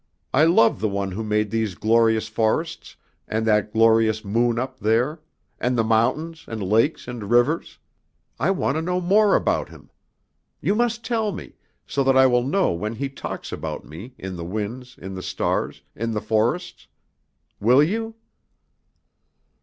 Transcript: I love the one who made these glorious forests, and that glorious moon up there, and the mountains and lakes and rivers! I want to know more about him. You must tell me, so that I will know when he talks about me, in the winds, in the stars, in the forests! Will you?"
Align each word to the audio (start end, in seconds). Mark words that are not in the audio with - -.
I 0.33 0.45
love 0.45 0.79
the 0.79 0.89
one 0.89 1.11
who 1.11 1.23
made 1.23 1.51
these 1.51 1.75
glorious 1.75 2.27
forests, 2.27 2.95
and 3.27 3.45
that 3.45 3.71
glorious 3.71 4.25
moon 4.25 4.57
up 4.57 4.79
there, 4.79 5.19
and 5.59 5.77
the 5.77 5.83
mountains 5.83 6.43
and 6.47 6.63
lakes 6.63 7.07
and 7.07 7.29
rivers! 7.29 7.77
I 8.39 8.49
want 8.49 8.77
to 8.77 8.81
know 8.81 8.99
more 8.99 9.35
about 9.35 9.69
him. 9.69 9.91
You 10.59 10.73
must 10.73 11.05
tell 11.05 11.31
me, 11.31 11.53
so 11.85 12.03
that 12.03 12.17
I 12.17 12.25
will 12.25 12.41
know 12.41 12.71
when 12.71 12.95
he 12.95 13.09
talks 13.09 13.51
about 13.51 13.85
me, 13.85 14.15
in 14.17 14.37
the 14.37 14.43
winds, 14.43 14.97
in 14.99 15.13
the 15.13 15.21
stars, 15.21 15.83
in 15.95 16.13
the 16.13 16.19
forests! 16.21 16.87
Will 17.59 17.83
you?" 17.83 18.15